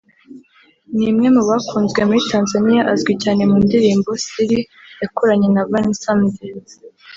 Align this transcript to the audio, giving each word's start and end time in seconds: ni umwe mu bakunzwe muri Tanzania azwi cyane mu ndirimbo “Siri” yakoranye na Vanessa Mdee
ni 0.95 1.05
umwe 1.11 1.27
mu 1.35 1.41
bakunzwe 1.49 1.99
muri 2.07 2.21
Tanzania 2.31 2.81
azwi 2.93 3.13
cyane 3.23 3.41
mu 3.49 3.57
ndirimbo 3.65 4.09
“Siri” 4.25 4.59
yakoranye 5.01 5.47
na 5.55 5.63
Vanessa 5.71 6.11
Mdee 6.19 6.57